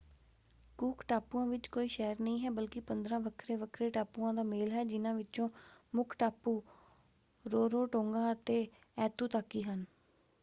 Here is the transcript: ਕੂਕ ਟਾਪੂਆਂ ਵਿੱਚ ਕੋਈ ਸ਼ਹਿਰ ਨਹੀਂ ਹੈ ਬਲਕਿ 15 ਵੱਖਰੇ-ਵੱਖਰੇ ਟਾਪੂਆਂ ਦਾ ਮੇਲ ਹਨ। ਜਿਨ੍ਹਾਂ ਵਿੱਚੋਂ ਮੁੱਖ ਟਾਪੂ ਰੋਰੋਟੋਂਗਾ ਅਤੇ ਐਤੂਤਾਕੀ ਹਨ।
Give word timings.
ਕੂਕ 0.79 1.03
ਟਾਪੂਆਂ 1.07 1.45
ਵਿੱਚ 1.47 1.67
ਕੋਈ 1.67 1.87
ਸ਼ਹਿਰ 1.87 2.21
ਨਹੀਂ 2.21 2.39
ਹੈ 2.45 2.49
ਬਲਕਿ 2.51 2.79
15 2.87 3.19
ਵੱਖਰੇ-ਵੱਖਰੇ 3.19 3.89
ਟਾਪੂਆਂ 3.89 4.33
ਦਾ 4.33 4.43
ਮੇਲ 4.43 4.71
ਹਨ। 4.71 4.87
ਜਿਨ੍ਹਾਂ 4.87 5.13
ਵਿੱਚੋਂ 5.13 5.49
ਮੁੱਖ 5.93 6.15
ਟਾਪੂ 6.19 6.61
ਰੋਰੋਟੋਂਗਾ 7.45 8.31
ਅਤੇ 8.31 8.67
ਐਤੂਤਾਕੀ 8.97 9.63
ਹਨ। 9.63 9.85